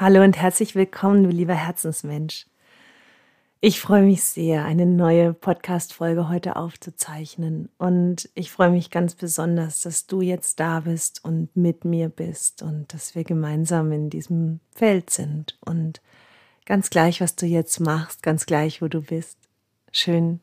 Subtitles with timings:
[0.00, 2.46] Hallo und herzlich willkommen, du lieber Herzensmensch.
[3.60, 7.68] Ich freue mich sehr, eine neue Podcast-Folge heute aufzuzeichnen.
[7.76, 12.62] Und ich freue mich ganz besonders, dass du jetzt da bist und mit mir bist
[12.62, 15.58] und dass wir gemeinsam in diesem Feld sind.
[15.60, 16.00] Und
[16.64, 19.36] ganz gleich, was du jetzt machst, ganz gleich, wo du bist.
[19.92, 20.40] Schön,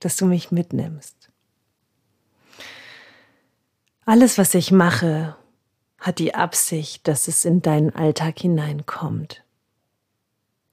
[0.00, 1.30] dass du mich mitnimmst.
[4.06, 5.36] Alles, was ich mache,
[5.98, 9.42] hat die Absicht, dass es in deinen Alltag hineinkommt.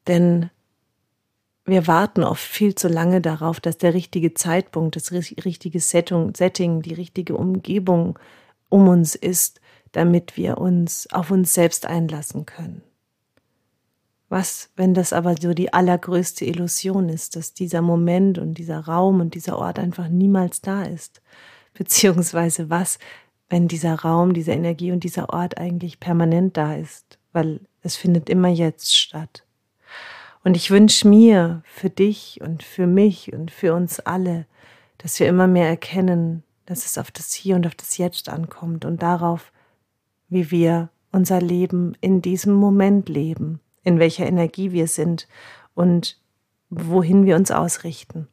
[0.07, 0.49] Denn
[1.65, 6.93] wir warten oft viel zu lange darauf, dass der richtige Zeitpunkt, das richtige Setting, die
[6.93, 8.19] richtige Umgebung
[8.69, 9.61] um uns ist,
[9.93, 12.83] damit wir uns auf uns selbst einlassen können.
[14.27, 19.21] Was, wenn das aber so die allergrößte Illusion ist, dass dieser Moment und dieser Raum
[19.21, 21.21] und dieser Ort einfach niemals da ist?
[21.75, 22.97] Beziehungsweise was,
[23.53, 28.27] wenn dieser Raum, diese Energie und dieser Ort eigentlich permanent da ist, weil es findet
[28.27, 29.45] immer jetzt statt.
[30.43, 34.47] Und ich wünsche mir für dich und für mich und für uns alle,
[34.97, 38.85] dass wir immer mehr erkennen, dass es auf das Hier und auf das Jetzt ankommt
[38.85, 39.51] und darauf,
[40.29, 45.27] wie wir unser Leben in diesem Moment leben, in welcher Energie wir sind
[45.75, 46.19] und
[46.71, 48.27] wohin wir uns ausrichten.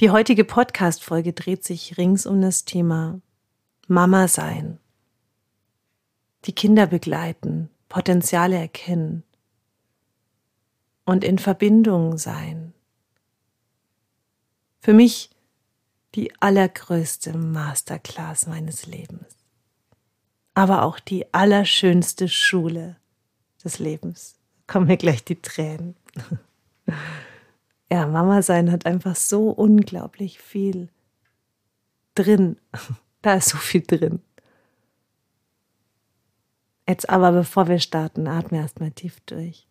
[0.00, 3.20] Die heutige Podcast-Folge dreht sich rings um das Thema
[3.86, 4.80] Mama sein.
[6.46, 9.22] Die Kinder begleiten, Potenziale erkennen
[11.04, 12.72] und in Verbindung sein.
[14.80, 15.30] Für mich
[16.16, 19.36] die allergrößte Masterclass meines Lebens,
[20.54, 22.96] aber auch die allerschönste Schule
[23.62, 24.34] des Lebens.
[24.66, 25.94] Kommen mir gleich die Tränen.
[27.90, 30.88] ja, Mama sein hat einfach so unglaublich viel
[32.14, 32.56] drin.
[33.22, 34.20] Da ist so viel drin.
[36.86, 39.66] Jetzt aber, bevor wir starten, atme erstmal tief durch.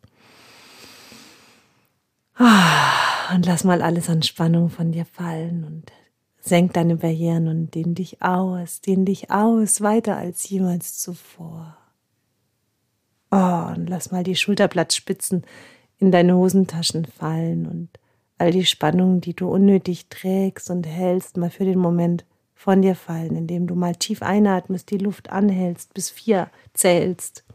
[2.39, 5.92] Und lass mal alles an Spannung von dir fallen und
[6.39, 11.77] senk deine Barrieren und dehn dich aus, dehn dich aus, weiter als jemals zuvor.
[13.32, 15.45] Oh, und lass mal die Schulterblattspitzen
[15.99, 17.89] in deine Hosentaschen fallen und
[18.43, 22.93] all die Spannungen, die du unnötig trägst und hältst, mal für den Moment von dir
[22.93, 27.45] fallen, indem du mal tief einatmest, die Luft anhältst, bis vier zählst.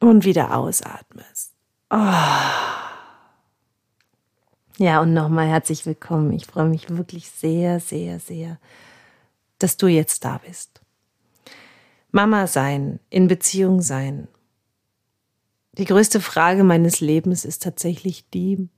[0.00, 1.52] Und wieder ausatmest.
[1.88, 1.96] Oh.
[4.78, 6.32] Ja, und nochmal herzlich willkommen.
[6.32, 8.58] Ich freue mich wirklich sehr, sehr, sehr,
[9.60, 10.80] dass du jetzt da bist.
[12.10, 14.26] Mama sein, in Beziehung sein,
[15.78, 18.68] die größte Frage meines Lebens ist tatsächlich die,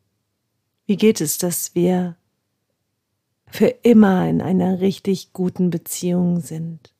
[0.87, 2.17] wie geht es, dass wir
[3.47, 6.93] für immer in einer richtig guten Beziehung sind?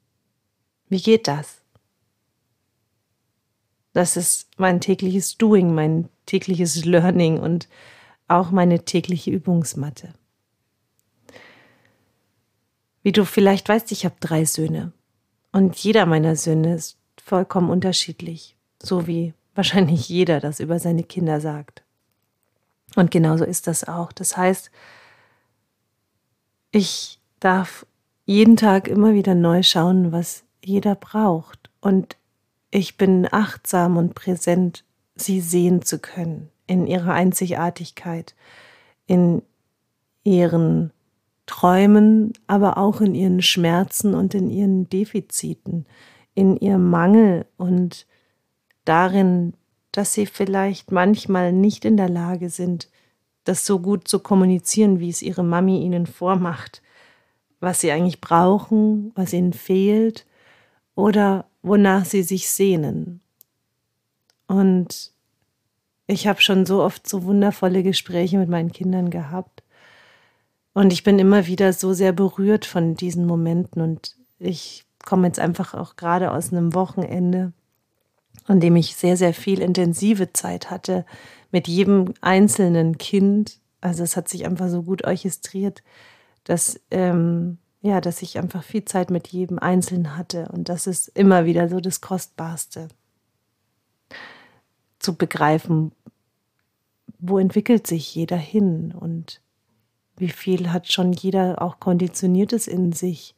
[0.89, 1.61] Wie geht das?
[3.93, 7.69] Das ist mein tägliches Doing, mein tägliches Learning und
[8.29, 10.13] auch meine tägliche Übungsmatte.
[13.03, 14.93] Wie du vielleicht weißt, ich habe drei Söhne
[15.53, 21.41] und jeder meiner Söhne ist vollkommen unterschiedlich, so wie wahrscheinlich jeder das über seine Kinder
[21.41, 21.83] sagt.
[22.95, 24.13] Und genauso ist das auch.
[24.13, 24.71] Das heißt,
[26.71, 27.85] ich darf
[28.25, 31.71] jeden Tag immer wieder neu schauen, was jeder braucht.
[31.81, 32.17] Und
[32.71, 34.85] ich bin achtsam und präsent,
[35.17, 38.37] sie sehen zu können in ihrer Einzigartigkeit,
[39.09, 39.43] in
[40.23, 40.93] ihren
[41.47, 45.85] Träumen, aber auch in ihren Schmerzen und in ihren Defiziten,
[46.35, 48.07] in ihrem Mangel und
[48.89, 49.55] darin,
[49.93, 52.89] dass sie vielleicht manchmal nicht in der Lage sind,
[53.45, 56.83] das so gut zu kommunizieren, wie es ihre Mami ihnen vormacht,
[57.61, 60.27] was sie eigentlich brauchen, was ihnen fehlt
[60.95, 63.21] oder wonach sie sich sehnen.
[64.47, 65.13] Und
[66.07, 69.63] ich habe schon so oft so wundervolle Gespräche mit meinen Kindern gehabt.
[70.73, 73.83] Und ich bin immer wieder so sehr berührt von diesen Momenten.
[73.83, 77.53] Und ich komme jetzt einfach auch gerade aus einem Wochenende,
[78.49, 81.05] an dem ich sehr, sehr viel intensive Zeit hatte
[81.53, 83.61] mit jedem einzelnen Kind.
[83.81, 85.83] Also es hat sich einfach so gut orchestriert,
[86.45, 90.49] dass, ähm, ja, dass ich einfach viel Zeit mit jedem Einzelnen hatte.
[90.51, 92.89] Und das ist immer wieder so das Kostbarste.
[94.99, 95.93] Zu begreifen,
[97.19, 99.43] wo entwickelt sich jeder hin und
[100.17, 103.37] wie viel hat schon jeder auch Konditioniertes in sich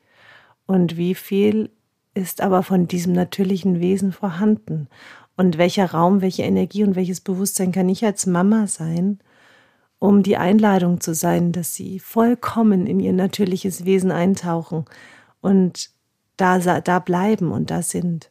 [0.66, 1.70] und wie viel
[2.14, 4.88] ist aber von diesem natürlichen Wesen vorhanden.
[5.36, 9.20] Und welcher Raum, welche Energie und welches Bewusstsein kann ich als Mama sein,
[9.98, 14.84] um die Einladung zu sein, dass sie vollkommen in ihr natürliches Wesen eintauchen
[15.40, 15.90] und
[16.36, 18.30] da, da bleiben und da sind.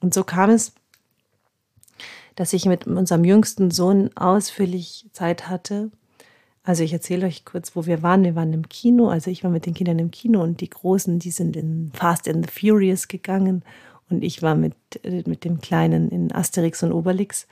[0.00, 0.72] Und so kam es,
[2.36, 5.90] dass ich mit unserem jüngsten Sohn ausführlich Zeit hatte.
[6.70, 8.22] Also ich erzähle euch kurz, wo wir waren.
[8.22, 11.18] Wir waren im Kino, also ich war mit den Kindern im Kino und die Großen,
[11.18, 13.64] die sind in Fast and the Furious gegangen
[14.08, 17.48] und ich war mit, äh, mit dem Kleinen in Asterix und Obelix.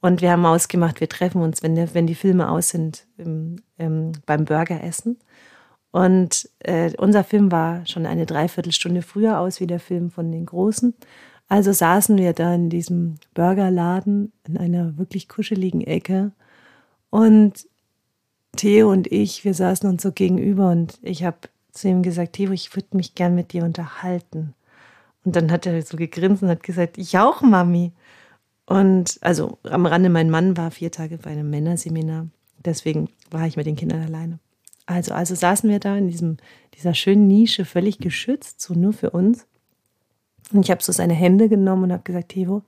[0.00, 3.56] Und wir haben ausgemacht, wir treffen uns, wenn, der, wenn die Filme aus sind, im,
[3.76, 5.18] im, beim Burgeressen.
[5.90, 10.46] Und äh, unser Film war schon eine Dreiviertelstunde früher aus wie der Film von den
[10.46, 10.94] Großen.
[11.48, 16.32] Also saßen wir da in diesem Burgerladen in einer wirklich kuscheligen Ecke.
[17.10, 17.66] Und
[18.56, 21.36] Theo und ich, wir saßen uns so gegenüber und ich habe
[21.72, 24.54] zu ihm gesagt, Theo, ich würde mich gern mit dir unterhalten.
[25.24, 27.92] Und dann hat er so gegrinst und hat gesagt, ich auch, Mami.
[28.66, 32.28] Und also am Rande, mein Mann war vier Tage bei einem Männerseminar.
[32.64, 34.38] Deswegen war ich mit den Kindern alleine.
[34.86, 36.36] Also, also saßen wir da in diesem,
[36.74, 39.46] dieser schönen Nische, völlig geschützt, so nur für uns.
[40.52, 42.62] Und ich habe so seine Hände genommen und habe gesagt, Theo,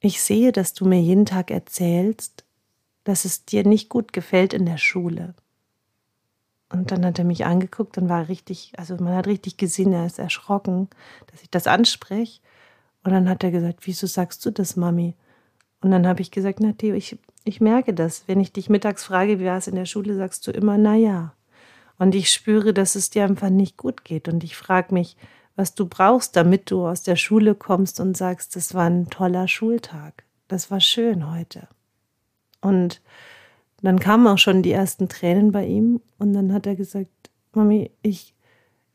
[0.00, 2.44] ich sehe, dass du mir jeden Tag erzählst,
[3.08, 5.32] dass es dir nicht gut gefällt in der Schule.
[6.68, 10.04] Und dann hat er mich angeguckt und war richtig, also man hat richtig gesehen, er
[10.04, 10.90] ist erschrocken,
[11.28, 12.42] dass ich das anspreche.
[13.04, 15.14] Und dann hat er gesagt, wieso sagst du das, Mami?
[15.80, 18.24] Und dann habe ich gesagt, na Theo, ich, ich merke das.
[18.26, 20.94] Wenn ich dich mittags frage, wie war es in der Schule, sagst du immer, na
[20.94, 21.32] ja.
[21.96, 24.28] Und ich spüre, dass es dir einfach nicht gut geht.
[24.28, 25.16] Und ich frage mich,
[25.56, 29.48] was du brauchst, damit du aus der Schule kommst und sagst, das war ein toller
[29.48, 30.24] Schultag.
[30.46, 31.68] Das war schön heute.
[32.60, 33.00] Und
[33.82, 37.10] dann kamen auch schon die ersten Tränen bei ihm und dann hat er gesagt,
[37.52, 38.34] Mami, ich,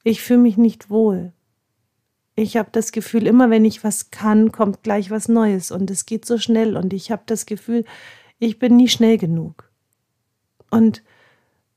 [0.04, 1.34] ich fühle mich nicht wohl.
[2.36, 6.06] Ich habe das Gefühl, immer wenn ich was kann, kommt gleich was Neues und es
[6.06, 7.86] geht so schnell und ich habe das Gefühl,
[8.40, 9.72] ich bin nie schnell genug.
[10.70, 11.04] Und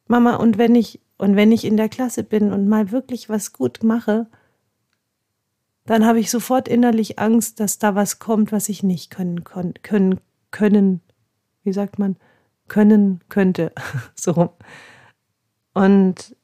[0.09, 3.53] Mama, und wenn ich und wenn ich in der Klasse bin und mal wirklich was
[3.53, 4.27] gut mache,
[5.87, 10.21] dann habe ich sofort innerlich Angst, dass da was kommt, was ich nicht können können
[10.51, 11.01] können,
[11.67, 12.17] wie sagt man,
[12.69, 13.73] können könnte.
[14.15, 14.55] so.
[15.75, 16.37] Und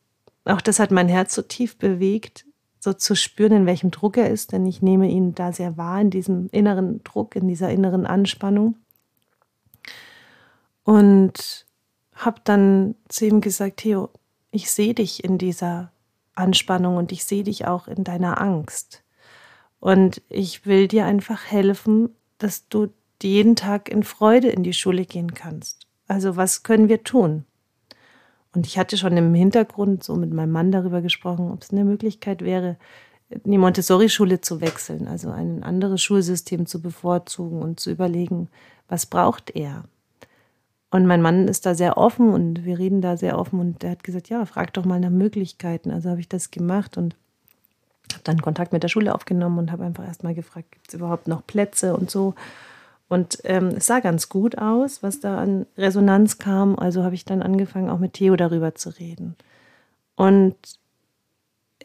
[0.45, 2.45] auch das hat mein Herz so tief bewegt,
[2.79, 6.01] so zu spüren, in welchem Druck er ist, denn ich nehme ihn da sehr wahr,
[6.01, 8.77] in diesem inneren Druck, in dieser inneren Anspannung.
[10.83, 11.65] Und
[12.15, 14.11] habe dann zu ihm gesagt, Theo,
[14.51, 15.93] ich sehe dich in dieser
[16.35, 19.05] Anspannung und ich sehe dich auch in deiner Angst.
[19.79, 22.89] Und ich will dir einfach helfen, dass du
[23.23, 25.87] jeden Tag in Freude in die Schule gehen kannst.
[26.09, 27.45] Also was können wir tun?
[28.55, 31.85] Und ich hatte schon im Hintergrund so mit meinem Mann darüber gesprochen, ob es eine
[31.85, 32.77] Möglichkeit wäre,
[33.45, 38.49] die Montessori-Schule zu wechseln, also ein anderes Schulsystem zu bevorzugen und zu überlegen,
[38.89, 39.85] was braucht er?
[40.91, 43.93] Und mein Mann ist da sehr offen und wir reden da sehr offen und er
[43.93, 45.91] hat gesagt, ja, frag doch mal nach Möglichkeiten.
[45.91, 47.17] Also habe ich das gemacht und
[48.13, 50.95] habe dann Kontakt mit der Schule aufgenommen und habe einfach erst mal gefragt, gibt es
[50.95, 52.35] überhaupt noch Plätze und so.
[53.13, 56.79] Und ähm, es sah ganz gut aus, was da an Resonanz kam.
[56.79, 59.37] Also habe ich dann angefangen, auch mit Theo darüber zu reden.
[60.17, 60.57] Und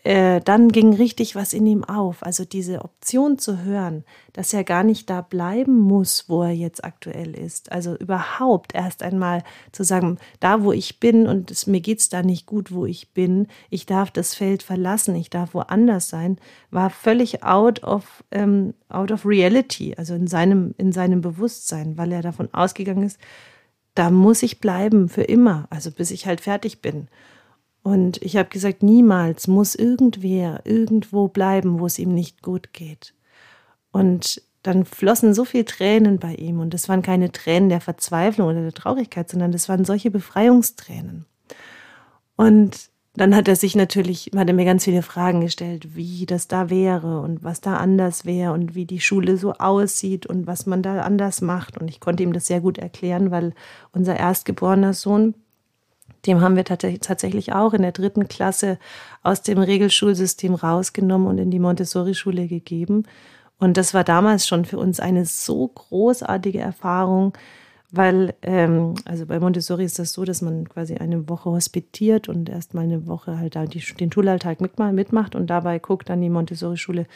[0.08, 2.24] äh, dann ging richtig was in ihm auf.
[2.26, 6.86] Also diese Option zu hören, dass er gar nicht da bleiben muss, wo er jetzt
[6.86, 7.74] aktuell ist.
[7.74, 9.44] Also überhaupt erst einmal
[9.74, 13.14] zu sagen, da wo ich bin und es, mir geht's da nicht gut, wo ich
[13.14, 16.38] bin, ich darf das Feld verlassen, ich darf woanders sein,
[16.72, 22.14] war völlig out of, ähm, out of reality, also in seinem, in seinem Bewusstsein, weil
[22.14, 23.20] er davon ausgegangen ist,
[23.94, 27.10] da muss ich bleiben für immer, also bis ich halt fertig bin.
[27.88, 33.14] Und ich habe gesagt, niemals muss irgendwer irgendwo bleiben, wo es ihm nicht gut geht.
[33.94, 36.60] Und dann flossen so viele Tränen bei ihm.
[36.60, 41.28] Und das waren keine Tränen der Verzweiflung oder der Traurigkeit, sondern das waren solche Befreiungstränen.
[42.36, 46.50] Und dann hat er sich natürlich, hat er mir ganz viele Fragen gestellt, wie das
[46.50, 50.66] da wäre und was da anders wäre und wie die Schule so aussieht und was
[50.66, 51.78] man da anders macht.
[51.78, 53.54] Und ich konnte ihm das sehr gut erklären, weil
[53.94, 55.36] unser erstgeborener Sohn,
[56.26, 58.80] dem haben wir tatsächlich auch in der dritten Klasse
[59.24, 63.04] aus dem Regelschulsystem rausgenommen und in die Montessori-Schule gegeben.
[63.60, 67.34] Und das war damals schon für uns eine so großartige Erfahrung,
[67.90, 72.50] weil, ähm, also bei Montessori ist das so, dass man quasi eine Woche hospitiert und
[72.50, 77.08] erstmal eine Woche halt da die, den Schulalltag mitmacht und dabei guckt dann die Montessori-Schule,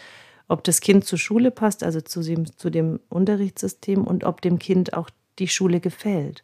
[0.48, 4.94] ob das Kind zur Schule passt, also zu zu dem Unterrichtssystem und ob dem Kind
[4.94, 6.44] auch die Schule gefällt.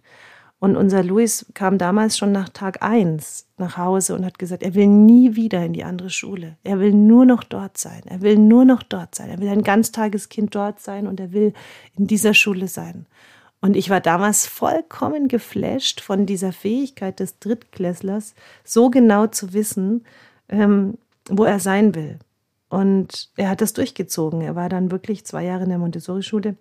[0.59, 4.73] Und unser Luis kam damals schon nach Tag eins nach Hause und hat gesagt, er
[4.73, 6.57] will nie wieder in die andere Schule.
[6.63, 8.01] Er will nur noch dort sein.
[8.05, 9.29] Er will nur noch dort sein.
[9.29, 11.53] Er will ein Ganztageskind dort sein und er will
[11.95, 13.05] in dieser Schule sein.
[13.61, 18.33] Und ich war damals vollkommen geflasht von dieser Fähigkeit des Drittklässlers,
[18.63, 20.05] so genau zu wissen,
[20.49, 20.97] ähm,
[21.29, 22.19] wo er sein will.
[22.69, 24.41] Und er hat das durchgezogen.
[24.41, 26.55] Er war dann wirklich zwei Jahre in der Montessori-Schule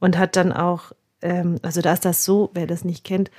[0.00, 0.92] und hat dann auch,
[1.24, 3.30] ähm, also da ist das so, wer das nicht kennt,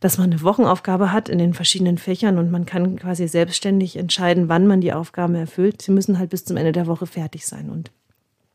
[0.00, 4.48] dass man eine Wochenaufgabe hat in den verschiedenen Fächern und man kann quasi selbstständig entscheiden,
[4.48, 5.80] wann man die Aufgaben erfüllt.
[5.80, 7.70] Sie müssen halt bis zum Ende der Woche fertig sein.
[7.70, 7.90] Und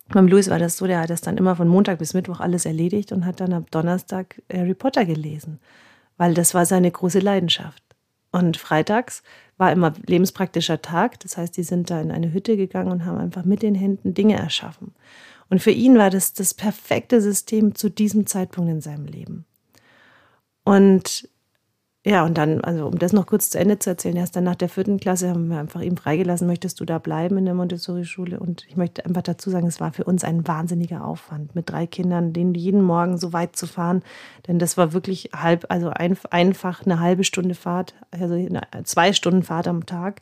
[0.09, 2.65] beim Louis war das so, der hat das dann immer von Montag bis Mittwoch alles
[2.65, 5.59] erledigt und hat dann ab Donnerstag Harry Potter gelesen,
[6.17, 7.81] weil das war seine große Leidenschaft.
[8.31, 9.23] Und freitags
[9.57, 13.17] war immer lebenspraktischer Tag, das heißt, die sind da in eine Hütte gegangen und haben
[13.17, 14.93] einfach mit den Händen Dinge erschaffen.
[15.51, 19.45] Und für ihn war das das perfekte System zu diesem Zeitpunkt in seinem Leben.
[20.63, 21.27] Und
[22.05, 24.55] ja, und dann, also um das noch kurz zu Ende zu erzählen, erst dann nach
[24.55, 28.39] der vierten Klasse haben wir einfach ihm freigelassen, möchtest du da bleiben in der Montessori-Schule?
[28.39, 31.85] Und ich möchte einfach dazu sagen, es war für uns ein wahnsinniger Aufwand, mit drei
[31.85, 34.03] Kindern, denen jeden Morgen so weit zu fahren.
[34.47, 38.47] Denn das war wirklich halb, also ein, einfach eine halbe Stunde Fahrt, also
[38.85, 40.21] zwei Stunden Fahrt am Tag,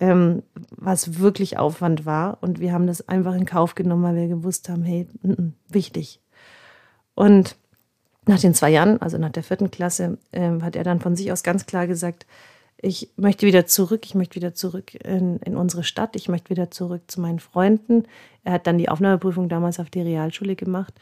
[0.00, 2.38] ähm, was wirklich Aufwand war.
[2.40, 5.52] Und wir haben das einfach in Kauf genommen, weil wir gewusst haben, hey, n -n,
[5.68, 6.20] wichtig.
[7.14, 7.56] Und
[8.26, 11.32] nach den zwei Jahren, also nach der vierten Klasse, äh, hat er dann von sich
[11.32, 12.26] aus ganz klar gesagt,
[12.78, 16.70] ich möchte wieder zurück, ich möchte wieder zurück in, in unsere Stadt, ich möchte wieder
[16.70, 18.04] zurück zu meinen Freunden.
[18.44, 20.94] Er hat dann die Aufnahmeprüfung damals auf die Realschule gemacht,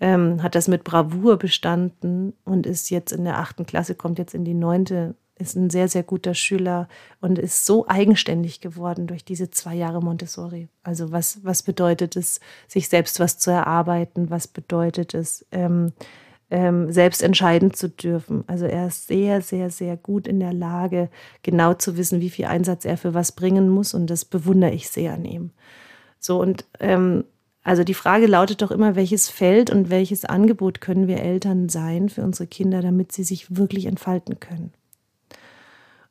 [0.00, 4.34] ähm, hat das mit Bravour bestanden und ist jetzt in der achten Klasse, kommt jetzt
[4.34, 6.88] in die neunte, ist ein sehr, sehr guter Schüler
[7.20, 10.68] und ist so eigenständig geworden durch diese zwei Jahre Montessori.
[10.82, 14.30] Also was, was bedeutet es, sich selbst was zu erarbeiten?
[14.30, 15.92] Was bedeutet es, ähm,
[16.50, 18.44] ähm, selbst entscheiden zu dürfen.
[18.46, 21.08] Also er ist sehr, sehr, sehr gut in der Lage,
[21.42, 23.94] genau zu wissen, wie viel Einsatz er für was bringen muss.
[23.94, 25.50] Und das bewundere ich sehr an ihm.
[26.18, 27.24] So, und ähm,
[27.62, 32.08] also die Frage lautet doch immer, welches Feld und welches Angebot können wir Eltern sein
[32.08, 34.72] für unsere Kinder, damit sie sich wirklich entfalten können.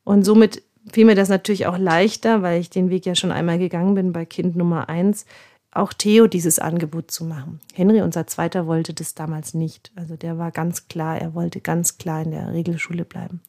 [0.04, 3.58] Und somit fiel mir das natürlich auch leichter, weil ich den Weg ja schon einmal
[3.58, 5.26] gegangen bin bei Kind Nummer eins,
[5.72, 7.60] auch Theo dieses Angebot zu machen.
[7.74, 9.92] Henry, unser Zweiter, wollte das damals nicht.
[9.94, 13.40] Also der war ganz klar, er wollte ganz klar in der Regelschule bleiben.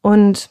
[0.00, 0.50] Und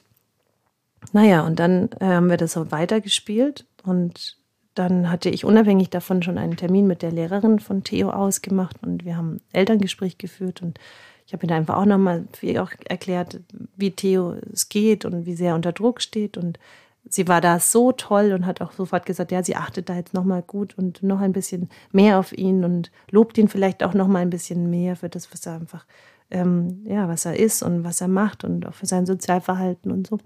[1.13, 4.37] naja, und dann äh, haben wir das so weitergespielt und
[4.73, 9.05] dann hatte ich unabhängig davon schon einen Termin mit der Lehrerin von Theo ausgemacht und
[9.05, 10.79] wir haben Elterngespräch geführt und
[11.27, 12.25] ich habe ihm einfach auch nochmal
[12.57, 13.41] auch erklärt,
[13.75, 16.57] wie Theo es geht und wie sehr er unter Druck steht und
[17.09, 20.13] sie war da so toll und hat auch sofort gesagt, ja, sie achtet da jetzt
[20.13, 24.21] nochmal gut und noch ein bisschen mehr auf ihn und lobt ihn vielleicht auch nochmal
[24.21, 25.85] ein bisschen mehr für das, was er einfach,
[26.31, 30.07] ähm, ja, was er ist und was er macht und auch für sein Sozialverhalten und
[30.07, 30.19] so.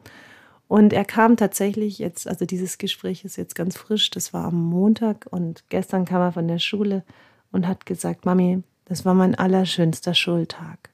[0.67, 4.63] Und er kam tatsächlich jetzt, also dieses Gespräch ist jetzt ganz frisch, das war am
[4.63, 7.03] Montag und gestern kam er von der Schule
[7.51, 10.90] und hat gesagt, Mami, das war mein allerschönster Schultag.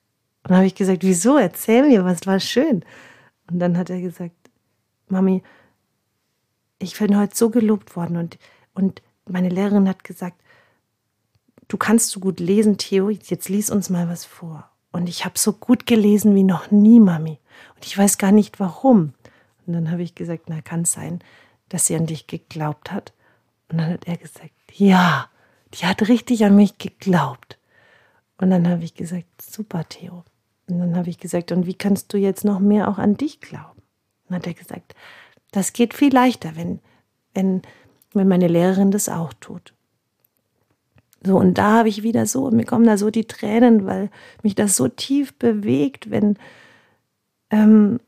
[0.48, 1.38] Und dann habe ich gesagt, wieso?
[1.38, 2.86] Erzähl mir, was war schön?
[3.52, 4.34] Und dann hat er gesagt,
[5.10, 5.44] Mami,
[6.80, 8.40] ich bin heute so gelobt worden und,
[8.74, 10.42] und meine Lehrerin hat gesagt,
[11.68, 14.72] du kannst so gut lesen, Theo, jetzt lies uns mal was vor.
[14.94, 17.40] Und ich habe so gut gelesen wie noch nie, Mami.
[17.76, 19.14] Und ich weiß gar nicht warum.
[19.66, 21.20] Und dann habe ich gesagt, na, kann es sein,
[21.68, 23.12] dass sie an dich geglaubt hat?
[23.68, 25.30] Und dann hat er gesagt, ja,
[25.74, 27.58] die hat richtig an mich geglaubt.
[28.38, 30.24] Und dann habe ich gesagt, super, Theo.
[30.68, 33.40] Und dann habe ich gesagt, und wie kannst du jetzt noch mehr auch an dich
[33.40, 33.82] glauben?
[34.26, 34.96] Und dann hat er gesagt,
[35.52, 36.80] das geht viel leichter, wenn,
[37.34, 37.62] wenn,
[38.14, 39.74] wenn meine Lehrerin das auch tut.
[41.24, 44.10] So, und da habe ich wieder so, mir kommen da so die Tränen, weil
[44.44, 46.38] mich das so tief bewegt, wenn,
[47.50, 48.00] ähm,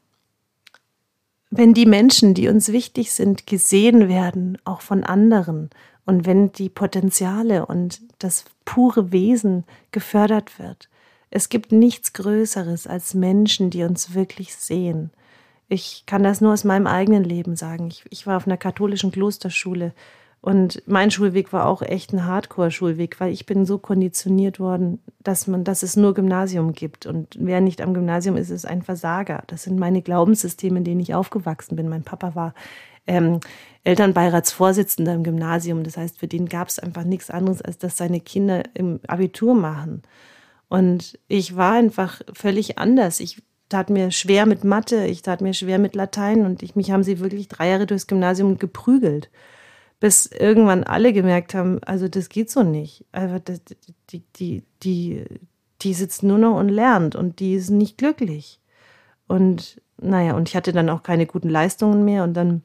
[1.50, 5.70] wenn die Menschen, die uns wichtig sind, gesehen werden, auch von anderen.
[6.06, 10.90] Und wenn die Potenziale und das pure Wesen gefördert wird.
[11.30, 15.12] Es gibt nichts Größeres als Menschen, die uns wirklich sehen.
[15.68, 17.88] Ich kann das nur aus meinem eigenen Leben sagen.
[17.88, 19.94] Ich, ich war auf einer katholischen Klosterschule
[20.42, 25.48] und mein Schulweg war auch echt ein Hardcore-Schulweg, weil ich bin so konditioniert worden, dass
[25.48, 27.06] man, dass es nur Gymnasium gibt.
[27.06, 29.44] Und wer nicht am Gymnasium ist, ist ein Versager.
[29.48, 31.90] Das sind meine Glaubenssysteme, in denen ich aufgewachsen bin.
[31.90, 32.54] Mein Papa war
[33.06, 33.42] ähm,
[33.84, 35.84] Elternbeiratsvorsitzender im Gymnasium.
[35.84, 39.56] Das heißt, für den gab es einfach nichts anderes, als dass seine Kinder im Abitur
[39.56, 40.04] machen.
[40.70, 43.20] Und ich war einfach völlig anders.
[43.20, 46.92] Ich tat mir schwer mit Mathe, ich tat mir schwer mit Latein und ich, mich
[46.92, 49.30] haben sie wirklich drei Jahre durchs Gymnasium geprügelt.
[50.00, 53.06] Bis irgendwann alle gemerkt haben, also das geht so nicht.
[53.12, 53.38] Also
[54.10, 55.26] die, die, die,
[55.82, 58.60] die sitzt nur noch und lernt und die ist nicht glücklich.
[59.28, 62.64] Und naja, und ich hatte dann auch keine guten Leistungen mehr und dann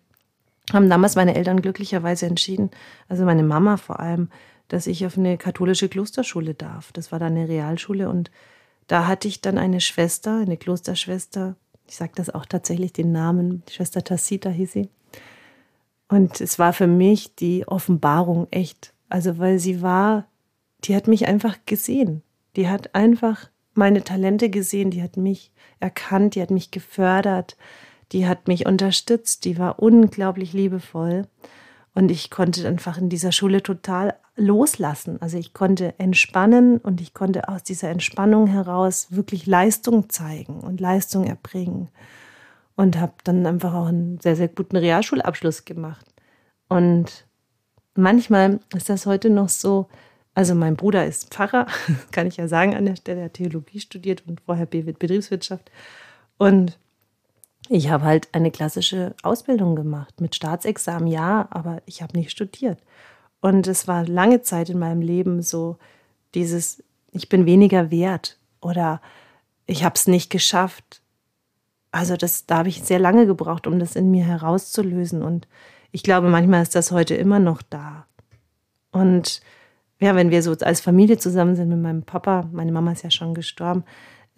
[0.72, 2.70] haben damals meine Eltern glücklicherweise entschieden,
[3.08, 4.30] also meine Mama vor allem,
[4.74, 6.90] dass ich auf eine katholische Klosterschule darf.
[6.90, 8.32] Das war dann eine Realschule und
[8.88, 11.54] da hatte ich dann eine Schwester, eine Klosterschwester,
[11.86, 14.88] ich sage das auch tatsächlich den Namen, Schwester Tassita hieß sie.
[16.08, 18.92] Und es war für mich die Offenbarung echt.
[19.08, 20.26] Also, weil sie war,
[20.82, 22.22] die hat mich einfach gesehen.
[22.56, 27.56] Die hat einfach meine Talente gesehen, die hat mich erkannt, die hat mich gefördert,
[28.10, 31.28] die hat mich unterstützt, die war unglaublich liebevoll.
[31.94, 35.20] Und ich konnte einfach in dieser Schule total loslassen.
[35.20, 40.80] Also ich konnte entspannen und ich konnte aus dieser Entspannung heraus wirklich Leistung zeigen und
[40.80, 41.88] Leistung erbringen.
[42.76, 46.04] Und habe dann einfach auch einen sehr, sehr guten Realschulabschluss gemacht.
[46.68, 47.24] Und
[47.94, 49.86] manchmal ist das heute noch so,
[50.34, 51.68] also mein Bruder ist Pfarrer,
[52.10, 55.70] kann ich ja sagen an der Stelle, er hat Theologie studiert und vorher Betriebswirtschaft.
[56.36, 56.76] Und
[57.68, 62.78] ich habe halt eine klassische Ausbildung gemacht mit Staatsexamen, ja, aber ich habe nicht studiert.
[63.44, 65.76] Und es war lange Zeit in meinem Leben so
[66.34, 66.82] dieses,
[67.12, 69.02] ich bin weniger wert oder
[69.66, 71.02] ich habe es nicht geschafft.
[71.90, 75.22] Also das, da habe ich sehr lange gebraucht, um das in mir herauszulösen.
[75.22, 75.46] Und
[75.92, 78.06] ich glaube, manchmal ist das heute immer noch da.
[78.92, 79.42] Und
[80.00, 83.10] ja, wenn wir so als Familie zusammen sind mit meinem Papa, meine Mama ist ja
[83.10, 83.84] schon gestorben,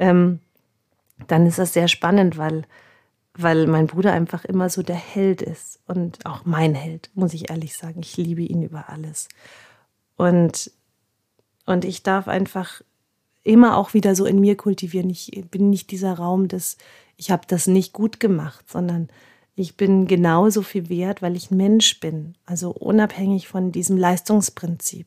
[0.01, 0.41] ähm,
[1.29, 2.65] dann ist das sehr spannend, weil,
[3.39, 7.51] weil mein Bruder einfach immer so der Held ist und auch mein Held, muss ich
[7.51, 8.01] ehrlich sagen.
[8.01, 9.29] Ich liebe ihn über alles.
[10.17, 10.71] Und,
[11.67, 12.83] und ich darf einfach
[13.45, 15.11] immer auch wieder so in mir kultivieren.
[15.11, 16.79] Ich bin nicht dieser Raum des,
[17.17, 19.09] ich habe das nicht gut gemacht, sondern
[19.55, 22.35] ich bin genauso viel wert, weil ich Mensch bin.
[22.45, 25.07] Also unabhängig von diesem Leistungsprinzip.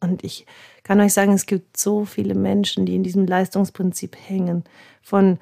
[0.00, 0.46] Und ich
[0.82, 4.64] kann euch sagen, es gibt so viele Menschen, die in diesem Leistungsprinzip hängen,
[5.02, 5.38] von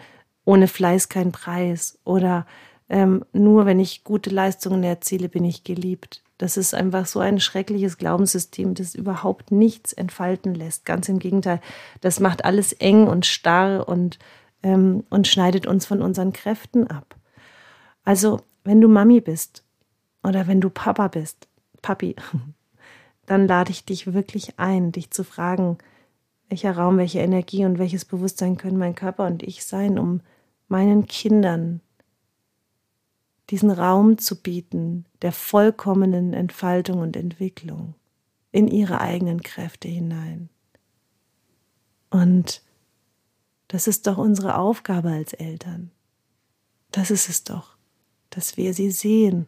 [0.47, 2.47] ohne Fleiß kein Preis oder
[2.89, 6.23] ähm, nur wenn ich gute Leistungen erziele, bin ich geliebt.
[6.39, 10.85] Das ist einfach so ein schreckliches Glaubenssystem, das überhaupt nichts entfalten lässt.
[10.85, 11.61] Ganz im Gegenteil,
[12.01, 14.19] das macht alles eng und starr und,
[14.63, 17.17] ähm, und schneidet uns von unseren Kräften ab.
[18.05, 19.65] Also, wenn du Mami bist
[20.23, 21.49] oder wenn du Papa bist,
[21.83, 22.15] Papi,
[23.27, 25.79] dann lade ich dich wirklich ein, dich zu fragen,
[26.49, 30.21] welcher Raum, welche Energie und welches Bewusstsein können mein Körper und ich sein, um
[30.69, 31.81] meinen Kindern
[33.51, 37.95] diesen Raum zu bieten der vollkommenen Entfaltung und Entwicklung
[38.51, 40.49] in ihre eigenen Kräfte hinein.
[42.11, 42.63] Und
[43.69, 45.91] das ist doch unsere Aufgabe als Eltern.
[46.91, 47.77] Das ist es doch,
[48.31, 49.47] dass wir sie sehen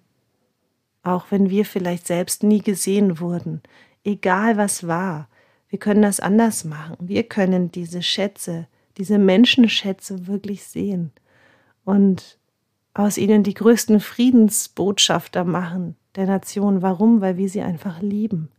[1.08, 3.62] auch wenn wir vielleicht selbst nie gesehen wurden,
[4.04, 5.28] egal was war,
[5.68, 6.96] wir können das anders machen.
[7.00, 11.12] Wir können diese Schätze, diese Menschenschätze wirklich sehen
[11.84, 12.38] und
[12.94, 16.82] aus ihnen die größten Friedensbotschafter machen der Nation.
[16.82, 17.20] Warum?
[17.20, 18.50] Weil wir sie einfach lieben.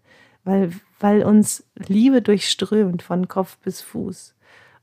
[0.45, 4.35] Weil, weil uns Liebe durchströmt von Kopf bis Fuß.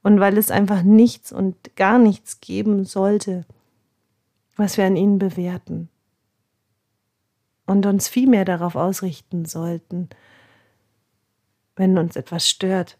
[0.02, 3.46] Und weil es einfach nichts und gar nichts geben sollte,
[4.56, 5.88] was wir an ihnen bewerten
[7.66, 10.08] und uns viel mehr darauf ausrichten sollten,
[11.74, 12.96] wenn uns etwas stört,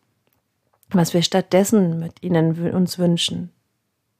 [0.91, 3.51] was wir stattdessen mit ihnen uns wünschen.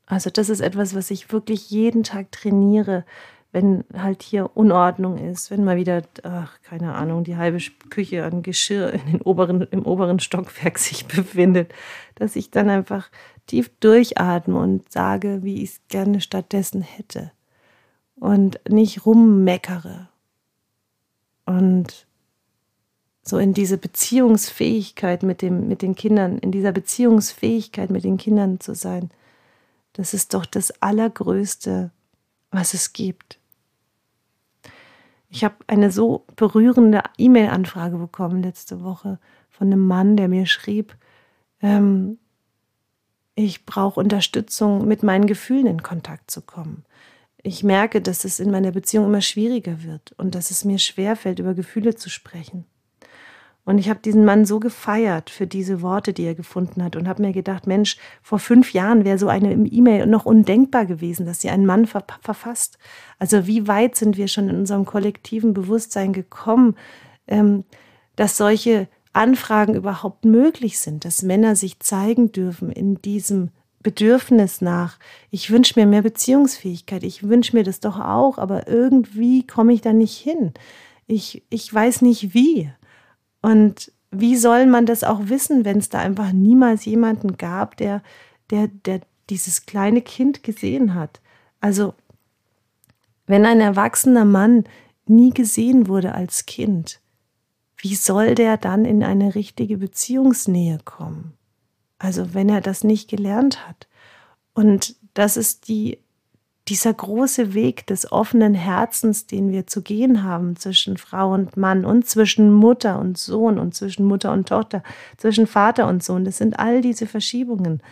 [0.07, 3.05] Also das ist etwas, was ich wirklich jeden Tag trainiere,
[3.53, 7.59] wenn halt hier Unordnung ist, wenn mal wieder, ach, keine Ahnung, die halbe
[7.91, 11.73] Küche an Geschirr in den oberen, im oberen Stockwerk sich befindet,
[12.17, 13.11] dass ich dann einfach
[13.47, 17.33] tief durchatme und sage, wie ich es gerne stattdessen hätte.
[18.17, 20.09] Und nicht rummeckere
[21.45, 22.06] und
[23.27, 28.61] so in diese Beziehungsfähigkeit mit, dem, mit den Kindern, in dieser Beziehungsfähigkeit mit den Kindern
[28.61, 29.11] zu sein,
[29.95, 31.91] das ist doch das Allergrößte,
[32.51, 33.39] was es gibt.
[35.29, 39.19] Ich habe eine so berührende E-Mail-Anfrage bekommen letzte Woche
[39.51, 40.97] von einem Mann, der mir schrieb,
[41.63, 42.19] ähm,
[43.35, 46.85] ich brauche Unterstützung, mit meinen Gefühlen in Kontakt zu kommen
[47.47, 51.39] ich merke, dass es in meiner Beziehung immer schwieriger wird und dass es mir schwerfällt,
[51.39, 52.65] über Gefühle zu sprechen.
[53.67, 57.09] Und ich habe diesen Mann so gefeiert für diese Worte, die er gefunden hat und
[57.09, 61.41] habe mir gedacht, Mensch, vor fünf Jahren wäre so eine E-Mail noch undenkbar gewesen, dass
[61.41, 62.79] sie einen Mann ver verfasst.
[63.19, 66.77] Also wie weit sind wir schon in unserem kollektiven Bewusstsein gekommen,
[67.27, 67.65] ähm,
[68.15, 73.51] dass solche Anfragen überhaupt möglich sind, dass Männer sich zeigen dürfen in diesem
[73.83, 74.97] Bedürfnis nach.
[75.33, 77.03] Ich wünsche mir mehr Beziehungsfähigkeit.
[77.03, 80.53] Ich wünsche mir das doch auch, aber irgendwie komme ich da nicht hin.
[81.09, 82.71] Ich, ich weiß nicht wie.
[83.47, 88.03] Und wie soll man das auch wissen, wenn es da einfach niemals jemanden gab, der,
[88.51, 91.21] der, der dieses kleine Kind gesehen hat?
[91.61, 91.95] Also,
[93.29, 94.65] wenn ein erwachsener Mann
[95.07, 97.01] nie gesehen wurde als Kind,
[97.77, 101.35] wie soll der dann in eine richtige Beziehungsnähe kommen?
[101.99, 103.87] Also wenn er das nicht gelernt hat.
[104.55, 106.01] Und das ist die,
[106.69, 111.85] dieser große Weg des offenen Herzens, den wir zu gehen haben zwischen Frau und Mann
[111.85, 114.83] und zwischen Mutter und Sohn und zwischen Mutter und Tochter,
[115.17, 117.83] zwischen Vater und Sohn, das sind all diese Verschiebungen,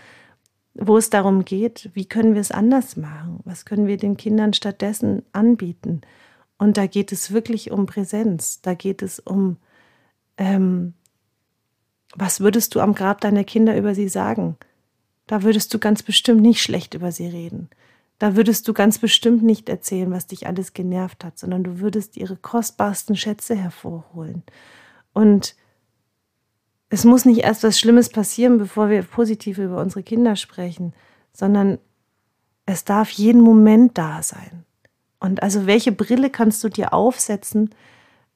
[0.74, 3.38] wo es darum geht, wie können wir es anders machen?
[3.44, 6.00] Was können wir den Kindern stattdessen anbieten?
[6.58, 9.56] Und da geht es wirklich um Präsenz, da geht es um,
[10.36, 10.94] ähm,
[12.16, 14.56] was würdest du am Grab deiner Kinder über sie sagen?
[15.28, 17.70] Da würdest du ganz bestimmt nicht schlecht über sie reden.
[18.18, 22.16] Da würdest du ganz bestimmt nicht erzählen, was dich alles genervt hat, sondern du würdest
[22.16, 24.42] ihre kostbarsten Schätze hervorholen.
[25.12, 25.56] Und
[26.90, 30.94] es muss nicht erst was Schlimmes passieren, bevor wir positiv über unsere Kinder sprechen,
[31.32, 31.78] sondern
[32.66, 34.64] es darf jeden Moment da sein.
[35.18, 37.70] Und also welche Brille kannst du dir aufsetzen,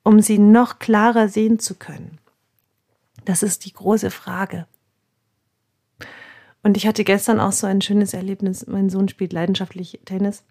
[0.03, 2.19] um sie noch klarer sehen zu können?
[3.25, 4.67] Das ist die große Frage.
[6.69, 8.67] Und ich hatte gestern auch so ein schönes Erlebnis.
[8.67, 10.45] Mein Sohn spielt leidenschaftlich Tennis.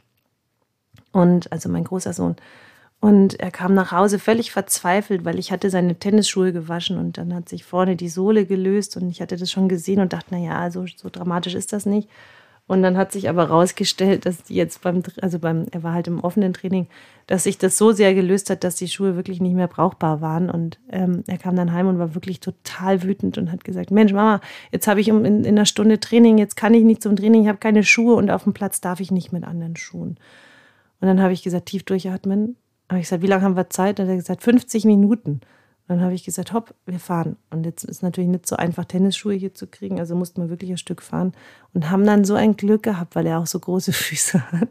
[1.12, 2.38] Und also mein großer Sohn.
[3.00, 7.36] Und er kam nach Hause völlig verzweifelt, weil ich hatte seine Tennisschuhe gewaschen und dann
[7.36, 10.72] hat sich vorne die Sohle gelöst und ich hatte das schon gesehen und dachte, naja,
[10.72, 12.10] so, so dramatisch ist das nicht.
[12.68, 16.08] Und dann hat sich aber rausgestellt, dass die jetzt beim, also beim, er war halt
[16.08, 16.88] im offenen Training,
[17.26, 20.50] dass sich das so sehr gelöst hat, dass die Schuhe wirklich nicht mehr brauchbar waren.
[20.50, 24.12] Und ähm, er kam dann heim und war wirklich total wütend und hat gesagt, Mensch,
[24.12, 27.44] Mama, jetzt habe ich in, in einer Stunde Training, jetzt kann ich nicht zum Training,
[27.44, 30.18] ich habe keine Schuhe und auf dem Platz darf ich nicht mit anderen Schuhen.
[31.00, 32.58] Und dann habe ich gesagt, tief durchatmen.
[32.90, 34.00] Habe ich gesagt, wie lange haben wir Zeit?
[34.00, 35.40] Hat er gesagt, 50 Minuten
[35.88, 37.38] dann habe ich gesagt, hopp, wir fahren.
[37.50, 40.00] Und jetzt ist natürlich nicht so einfach, Tennisschuhe hier zu kriegen.
[40.00, 41.32] Also mussten wir wirklich ein Stück fahren
[41.74, 44.68] und haben dann so ein Glück gehabt, weil er auch so große Füße hat,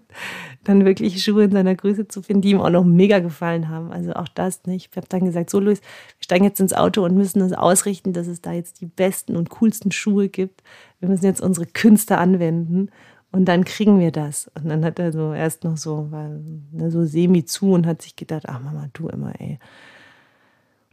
[0.64, 3.92] dann wirklich Schuhe in seiner Größe zu finden, die ihm auch noch mega gefallen haben.
[3.92, 4.90] Also auch das nicht.
[4.90, 8.12] Ich habe dann gesagt, so Luis, wir steigen jetzt ins Auto und müssen uns ausrichten,
[8.12, 10.62] dass es da jetzt die besten und coolsten Schuhe gibt.
[11.00, 12.90] Wir müssen jetzt unsere Künste anwenden.
[13.32, 14.50] Und dann kriegen wir das.
[14.54, 16.28] Und dann hat er so erst noch so, war
[16.72, 19.58] ne, so semi zu und hat sich gedacht, ach Mama, du immer, ey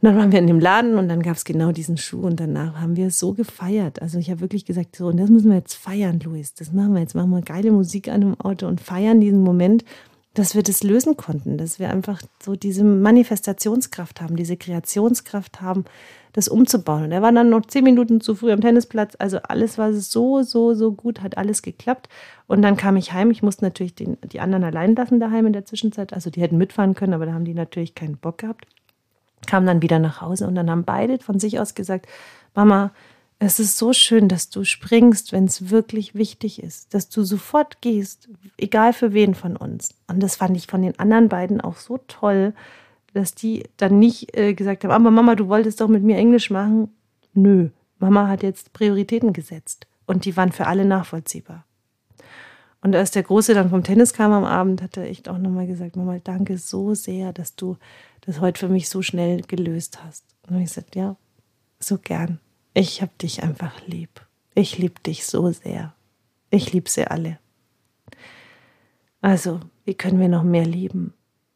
[0.03, 2.37] und dann waren wir in dem Laden und dann gab es genau diesen Schuh und
[2.37, 4.01] danach haben wir so gefeiert.
[4.01, 6.53] Also ich habe wirklich gesagt, so, und das müssen wir jetzt feiern, Luis.
[6.53, 7.15] Das machen wir jetzt.
[7.15, 9.85] Machen wir geile Musik an dem Auto und feiern diesen Moment,
[10.33, 15.85] dass wir das lösen konnten, dass wir einfach so diese Manifestationskraft haben, diese Kreationskraft haben,
[16.33, 17.05] das umzubauen.
[17.05, 19.15] Und er war dann noch zehn Minuten zu früh am Tennisplatz.
[19.19, 22.09] Also alles war so, so, so gut, hat alles geklappt.
[22.47, 23.31] Und dann kam ich heim.
[23.31, 26.11] Ich musste natürlich den, die anderen allein lassen daheim in der Zwischenzeit.
[26.11, 28.65] Also die hätten mitfahren können, aber da haben die natürlich keinen Bock gehabt
[29.47, 32.07] kam dann wieder nach Hause und dann haben beide von sich aus gesagt,
[32.55, 32.91] Mama,
[33.39, 37.81] es ist so schön, dass du springst, wenn es wirklich wichtig ist, dass du sofort
[37.81, 39.95] gehst, egal für wen von uns.
[40.07, 42.53] Und das fand ich von den anderen beiden auch so toll,
[43.13, 46.49] dass die dann nicht äh, gesagt haben, aber Mama, du wolltest doch mit mir Englisch
[46.49, 46.89] machen.
[47.33, 51.65] Nö, Mama hat jetzt Prioritäten gesetzt und die waren für alle nachvollziehbar.
[52.83, 55.67] Und als der Große dann vom Tennis kam am Abend, hat er echt auch nochmal
[55.67, 57.77] gesagt, Mama, danke so sehr, dass du
[58.21, 60.25] das heute für mich so schnell gelöst hast.
[60.49, 61.15] Und ich gesagt, ja,
[61.79, 62.39] so gern.
[62.73, 64.27] Ich hab dich einfach lieb.
[64.53, 65.93] Ich lieb dich so sehr.
[66.49, 67.39] Ich lieb sie alle.
[69.21, 71.13] Also, wie können wir noch mehr lieben?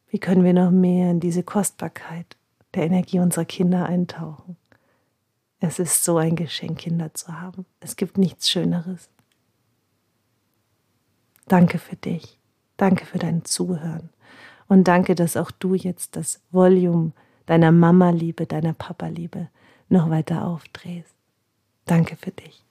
[0.08, 2.38] Wie können wir noch mehr in diese Kostbarkeit
[2.74, 4.56] der Energie unserer Kinder eintauchen?
[5.60, 7.66] Es ist so ein Geschenk, Kinder zu haben.
[7.80, 9.10] Es gibt nichts Schöneres.
[11.48, 12.38] Danke für dich.
[12.76, 14.10] Danke für dein Zuhören.
[14.68, 17.12] Und danke, dass auch du jetzt das Volume
[17.46, 19.48] deiner Mama-Liebe, deiner Papa-Liebe
[19.88, 21.14] noch weiter aufdrehst.
[21.86, 22.67] Danke für dich.